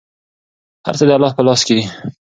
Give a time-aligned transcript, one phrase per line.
[0.85, 1.85] هر څه د الله په لاس کې دي.